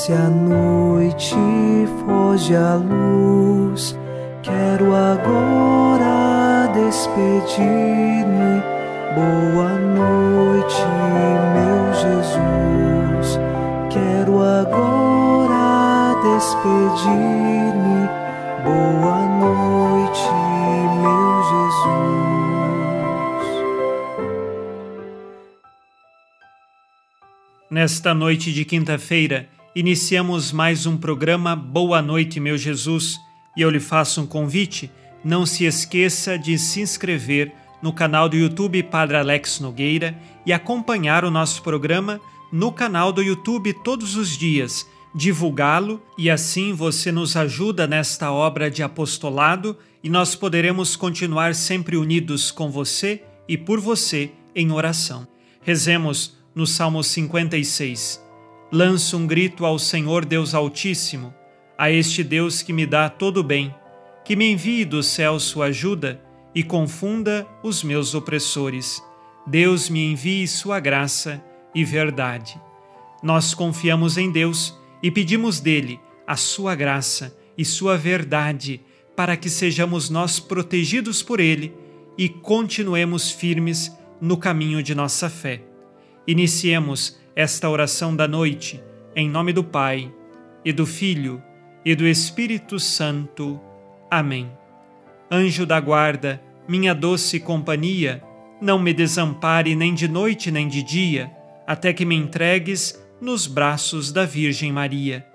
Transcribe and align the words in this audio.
Desce 0.00 0.14
a 0.14 0.30
noite, 0.30 1.34
foge 2.06 2.56
a 2.56 2.74
luz. 2.76 3.94
Quero 4.42 4.94
agora 4.94 6.72
despedir-me. 6.72 8.62
Boa 9.14 9.74
noite, 9.74 10.86
meu 11.52 11.92
Jesus. 11.92 13.38
Quero 13.90 14.40
agora 14.40 16.14
despedir-me. 16.22 18.08
Boa 18.64 19.20
noite, 19.38 20.32
meu 21.02 21.42
Jesus. 21.50 22.00
Nesta 27.70 28.14
noite 28.14 28.50
de 28.50 28.64
quinta-feira, 28.64 29.46
iniciamos 29.74 30.50
mais 30.50 30.84
um 30.84 30.96
programa 30.96 31.54
Boa 31.54 32.02
Noite, 32.02 32.40
meu 32.40 32.58
Jesus, 32.58 33.20
e 33.56 33.62
eu 33.62 33.70
lhe 33.70 33.80
faço 33.80 34.20
um 34.20 34.26
convite. 34.26 34.90
Não 35.24 35.46
se 35.46 35.64
esqueça 35.64 36.38
de 36.38 36.58
se 36.58 36.80
inscrever 36.80 37.52
no 37.80 37.92
canal 37.92 38.28
do 38.28 38.36
YouTube 38.36 38.82
Padre 38.82 39.16
Alex 39.16 39.60
Nogueira 39.60 40.16
e 40.44 40.52
acompanhar 40.52 41.24
o 41.24 41.30
nosso 41.30 41.62
programa 41.62 42.20
no 42.52 42.72
canal 42.72 43.12
do 43.12 43.22
YouTube 43.22 43.72
todos 43.84 44.16
os 44.16 44.36
dias, 44.36 44.86
divulgá-lo 45.14 46.02
e 46.18 46.28
assim 46.28 46.72
você 46.72 47.12
nos 47.12 47.36
ajuda 47.36 47.86
nesta 47.86 48.32
obra 48.32 48.70
de 48.70 48.82
apostolado 48.82 49.76
e 50.02 50.08
nós 50.08 50.34
poderemos 50.34 50.96
continuar 50.96 51.54
sempre 51.54 51.96
unidos 51.96 52.50
com 52.50 52.70
você 52.70 53.22
e 53.48 53.56
por 53.56 53.78
você 53.78 54.32
em 54.54 54.72
oração. 54.72 55.28
Rezemos 55.62 56.36
no 56.54 56.66
Salmo 56.66 57.04
56. 57.04 58.29
Lanço 58.72 59.16
um 59.16 59.26
grito 59.26 59.66
ao 59.66 59.80
Senhor 59.80 60.24
Deus 60.24 60.54
Altíssimo, 60.54 61.34
a 61.76 61.90
este 61.90 62.22
Deus 62.22 62.62
que 62.62 62.72
me 62.72 62.86
dá 62.86 63.10
todo 63.10 63.38
o 63.38 63.42
bem, 63.42 63.74
que 64.24 64.36
me 64.36 64.48
envie 64.48 64.84
do 64.84 65.02
céu 65.02 65.40
sua 65.40 65.66
ajuda 65.66 66.20
e 66.54 66.62
confunda 66.62 67.48
os 67.64 67.82
meus 67.82 68.14
opressores. 68.14 69.02
Deus 69.44 69.88
me 69.88 70.12
envie 70.12 70.46
sua 70.46 70.78
graça 70.78 71.42
e 71.74 71.84
verdade. 71.84 72.60
Nós 73.24 73.54
confiamos 73.54 74.16
em 74.16 74.30
Deus 74.30 74.78
e 75.02 75.10
pedimos 75.10 75.58
dele 75.58 75.98
a 76.24 76.36
sua 76.36 76.76
graça 76.76 77.36
e 77.58 77.64
sua 77.64 77.98
verdade 77.98 78.80
para 79.16 79.36
que 79.36 79.50
sejamos 79.50 80.08
nós 80.08 80.38
protegidos 80.38 81.24
por 81.24 81.40
ele 81.40 81.74
e 82.16 82.28
continuemos 82.28 83.32
firmes 83.32 83.90
no 84.20 84.36
caminho 84.36 84.80
de 84.80 84.94
nossa 84.94 85.28
fé. 85.28 85.60
Iniciemos 86.24 87.18
esta 87.40 87.70
oração 87.70 88.14
da 88.14 88.28
noite, 88.28 88.84
em 89.16 89.26
nome 89.26 89.50
do 89.50 89.64
Pai, 89.64 90.12
e 90.62 90.74
do 90.74 90.84
Filho, 90.84 91.42
e 91.82 91.94
do 91.94 92.06
Espírito 92.06 92.78
Santo. 92.78 93.58
Amém. 94.10 94.52
Anjo 95.30 95.64
da 95.64 95.80
guarda, 95.80 96.38
minha 96.68 96.94
doce 96.94 97.40
companhia, 97.40 98.22
não 98.60 98.78
me 98.78 98.92
desampare 98.92 99.74
nem 99.74 99.94
de 99.94 100.06
noite 100.06 100.50
nem 100.50 100.68
de 100.68 100.82
dia, 100.82 101.30
até 101.66 101.94
que 101.94 102.04
me 102.04 102.14
entregues 102.14 103.02
nos 103.22 103.46
braços 103.46 104.12
da 104.12 104.26
Virgem 104.26 104.70
Maria. 104.70 105.26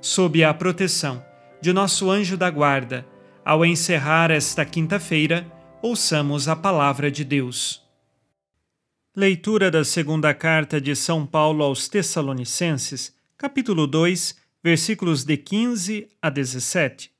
Sob 0.00 0.42
a 0.42 0.52
proteção 0.52 1.24
de 1.60 1.72
nosso 1.72 2.10
anjo 2.10 2.36
da 2.36 2.50
guarda, 2.50 3.06
ao 3.44 3.64
encerrar 3.64 4.32
esta 4.32 4.64
quinta-feira, 4.64 5.46
ouçamos 5.80 6.48
a 6.48 6.56
palavra 6.56 7.08
de 7.08 7.22
Deus. 7.22 7.81
Leitura 9.14 9.70
da 9.70 9.84
segunda 9.84 10.32
carta 10.32 10.80
de 10.80 10.96
São 10.96 11.26
Paulo 11.26 11.62
aos 11.62 11.86
Tessalonicenses, 11.86 13.14
capítulo 13.36 13.86
2, 13.86 14.34
versículos 14.64 15.22
de 15.22 15.36
15 15.36 16.08
a 16.22 16.30
17. 16.30 17.12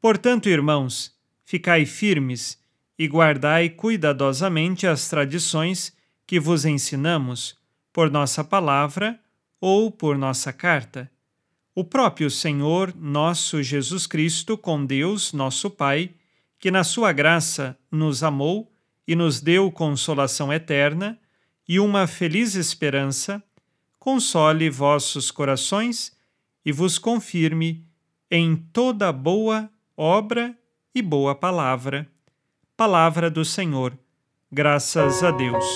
Portanto, 0.00 0.48
irmãos, 0.48 1.14
ficai 1.44 1.86
firmes 1.86 2.58
e 2.98 3.06
guardai 3.06 3.68
cuidadosamente 3.68 4.88
as 4.88 5.08
tradições 5.08 5.96
que 6.26 6.40
vos 6.40 6.64
ensinamos, 6.64 7.56
por 7.92 8.10
nossa 8.10 8.42
palavra 8.42 9.16
ou 9.60 9.88
por 9.88 10.18
nossa 10.18 10.52
carta. 10.52 11.08
O 11.72 11.84
próprio 11.84 12.28
Senhor 12.28 12.92
nosso 12.96 13.62
Jesus 13.62 14.04
Cristo, 14.04 14.58
com 14.58 14.84
Deus, 14.84 15.32
nosso 15.32 15.70
Pai, 15.70 16.10
que 16.58 16.72
na 16.72 16.82
sua 16.82 17.12
graça 17.12 17.78
nos 17.88 18.24
amou 18.24 18.68
e 19.10 19.16
nos 19.16 19.40
deu 19.40 19.72
consolação 19.72 20.52
eterna 20.52 21.18
e 21.68 21.80
uma 21.80 22.06
feliz 22.06 22.54
esperança, 22.54 23.42
console 23.98 24.70
vossos 24.70 25.32
corações 25.32 26.16
e 26.64 26.70
vos 26.70 26.96
confirme 26.96 27.84
em 28.30 28.54
toda 28.54 29.12
boa 29.12 29.68
obra 29.96 30.56
e 30.94 31.02
boa 31.02 31.34
palavra. 31.34 32.08
Palavra 32.76 33.28
do 33.28 33.44
Senhor. 33.44 33.98
Graças 34.52 35.24
a 35.24 35.32
Deus. 35.32 35.66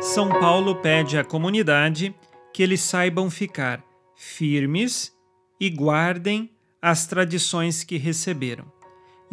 São 0.00 0.30
Paulo 0.30 0.76
pede 0.76 1.18
à 1.18 1.24
comunidade 1.24 2.14
que 2.54 2.62
eles 2.62 2.80
saibam 2.80 3.30
ficar 3.30 3.84
firmes 4.16 5.14
e 5.60 5.68
guardem 5.68 6.50
as 6.80 7.06
tradições 7.06 7.84
que 7.84 7.98
receberam. 7.98 8.73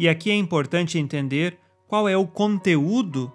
E 0.02 0.08
aqui 0.08 0.32
é 0.32 0.34
importante 0.34 0.98
entender 0.98 1.60
qual 1.86 2.08
é 2.08 2.16
o 2.16 2.26
conteúdo 2.26 3.32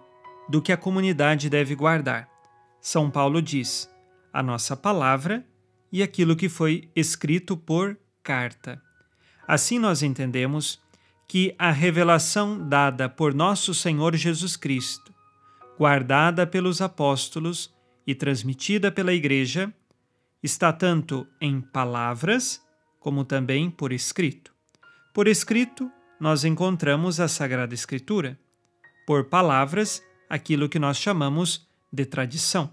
do 0.50 0.62
que 0.62 0.74
a 0.74 0.76
comunidade 0.76 1.50
deve 1.50 1.74
guardar. 1.74 2.30
São 2.82 3.10
Paulo 3.10 3.42
diz: 3.42 3.90
a 4.34 4.44
nossa 4.44 4.76
palavra 4.76 5.48
e 5.90 6.04
aquilo 6.04 6.36
que 6.36 6.50
foi 6.50 6.92
escrito 6.94 7.56
por 7.56 7.98
carta. 8.22 8.82
Assim 9.48 9.80
nós 9.80 10.04
entendemos 10.04 10.78
que 11.26 11.56
a 11.58 11.72
revelação 11.72 12.68
dada 12.68 13.08
por 13.08 13.34
nosso 13.34 13.74
Senhor 13.74 14.14
Jesus 14.18 14.58
Cristo, 14.58 15.14
guardada 15.80 16.46
pelos 16.46 16.82
apóstolos 16.82 17.74
e 18.06 18.14
transmitida 18.14 18.92
pela 18.92 19.14
Igreja, 19.14 19.74
está 20.44 20.74
tanto 20.74 21.26
em 21.40 21.62
palavras 21.62 22.62
como 23.00 23.24
também 23.24 23.70
por 23.72 23.94
escrito. 23.94 24.54
Por 25.14 25.30
escrito, 25.30 25.90
nós 26.20 26.44
encontramos 26.44 27.20
a 27.20 27.28
Sagrada 27.28 27.74
Escritura. 27.74 28.38
Por 29.06 29.26
palavras, 29.26 30.04
aquilo 30.30 30.68
que 30.68 30.80
nós 30.80 30.98
chamamos 30.98 31.68
de 31.92 32.06
tradição. 32.06 32.70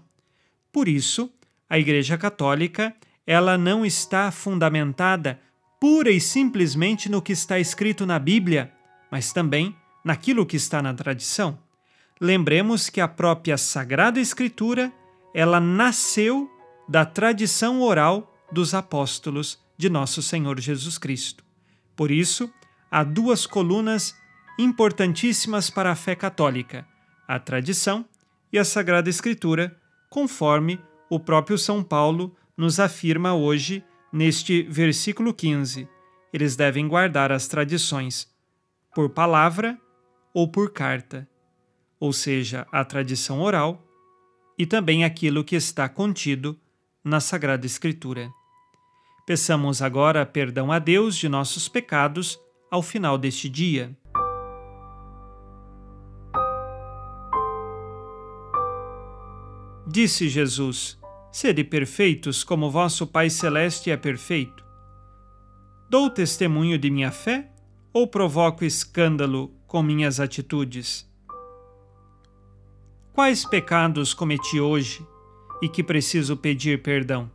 Por 0.71 0.87
isso, 0.87 1.31
a 1.69 1.79
Igreja 1.79 2.17
Católica, 2.17 2.95
ela 3.25 3.57
não 3.57 3.85
está 3.85 4.31
fundamentada 4.31 5.39
pura 5.79 6.09
e 6.11 6.19
simplesmente 6.19 7.09
no 7.09 7.21
que 7.21 7.33
está 7.33 7.59
escrito 7.59 8.05
na 8.05 8.19
Bíblia, 8.19 8.71
mas 9.11 9.31
também 9.31 9.75
naquilo 10.03 10.45
que 10.45 10.57
está 10.57 10.81
na 10.81 10.93
tradição. 10.93 11.57
Lembremos 12.19 12.89
que 12.89 13.01
a 13.01 13.07
própria 13.07 13.57
Sagrada 13.57 14.19
Escritura, 14.19 14.91
ela 15.33 15.59
nasceu 15.59 16.49
da 16.87 17.05
tradição 17.05 17.81
oral 17.81 18.33
dos 18.51 18.73
apóstolos 18.73 19.59
de 19.77 19.89
nosso 19.89 20.21
Senhor 20.21 20.59
Jesus 20.59 20.97
Cristo. 20.97 21.43
Por 21.95 22.11
isso, 22.11 22.51
há 22.89 23.03
duas 23.03 23.45
colunas 23.45 24.15
importantíssimas 24.57 25.69
para 25.69 25.91
a 25.91 25.95
fé 25.95 26.15
católica: 26.15 26.87
a 27.27 27.39
tradição 27.39 28.05
e 28.51 28.57
a 28.57 28.65
Sagrada 28.65 29.09
Escritura, 29.09 29.75
conforme 30.09 30.79
o 31.09 31.19
próprio 31.19 31.57
São 31.57 31.83
Paulo 31.83 32.35
nos 32.57 32.79
afirma 32.79 33.33
hoje 33.33 33.83
neste 34.11 34.63
versículo 34.63 35.33
15. 35.33 35.87
Eles 36.31 36.55
devem 36.55 36.87
guardar 36.87 37.31
as 37.31 37.47
tradições 37.47 38.33
por 38.93 39.09
palavra 39.09 39.77
ou 40.33 40.49
por 40.49 40.71
carta, 40.71 41.27
ou 41.99 42.11
seja, 42.13 42.65
a 42.71 42.83
tradição 42.83 43.41
oral 43.41 43.81
e 44.57 44.65
também 44.65 45.03
aquilo 45.03 45.43
que 45.43 45.55
está 45.55 45.87
contido 45.89 46.57
na 47.03 47.19
Sagrada 47.19 47.65
Escritura. 47.65 48.29
Peçamos 49.25 49.81
agora 49.81 50.25
perdão 50.25 50.71
a 50.71 50.79
Deus 50.79 51.15
de 51.15 51.27
nossos 51.27 51.67
pecados 51.67 52.39
ao 52.75 52.81
final 52.81 53.17
deste 53.17 53.47
dia. 53.47 53.97
Disse 59.87 60.27
Jesus: 60.27 60.99
Sede 61.31 61.63
perfeitos 61.63 62.43
como 62.43 62.69
vosso 62.69 63.07
Pai 63.07 63.29
Celeste 63.29 63.89
é 63.89 63.95
perfeito. 63.95 64.63
Dou 65.89 66.09
testemunho 66.09 66.77
de 66.77 66.91
minha 66.91 67.11
fé 67.11 67.49
ou 67.93 68.07
provoco 68.07 68.65
escândalo 68.65 69.53
com 69.65 69.81
minhas 69.81 70.19
atitudes? 70.19 71.09
Quais 73.13 73.45
pecados 73.45 74.13
cometi 74.13 74.59
hoje 74.59 75.05
e 75.61 75.69
que 75.69 75.81
preciso 75.81 76.35
pedir 76.35 76.81
perdão? 76.81 77.31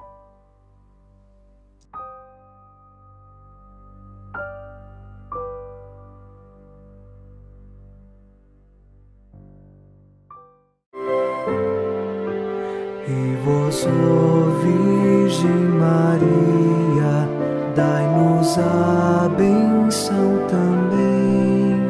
Vós, 13.45 13.87
ó 13.87 14.51
Virgem 14.63 15.51
Maria, 15.79 17.29
dai-nos 17.75 18.59
a 18.59 19.29
benção 19.37 20.47
também. 20.49 21.81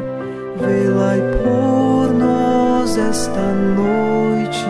Velai 0.58 1.20
por 1.42 2.12
nós 2.14 2.96
esta 2.96 3.54
noite. 3.54 4.64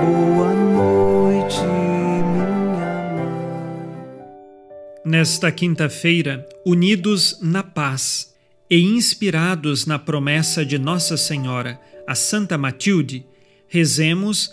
Boa 0.00 0.52
noite, 0.54 1.60
minha 1.62 2.90
mãe. 3.14 3.98
Nesta 5.04 5.50
quinta-feira, 5.50 6.46
unidos 6.64 7.38
na 7.40 7.62
paz 7.62 8.34
e 8.70 8.80
inspirados 8.80 9.86
na 9.86 9.98
promessa 9.98 10.64
de 10.64 10.78
Nossa 10.78 11.16
Senhora, 11.16 11.80
a 12.06 12.14
Santa 12.14 12.56
Matilde, 12.58 13.26
rezemos 13.66 14.52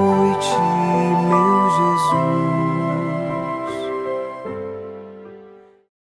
是。 0.41 0.80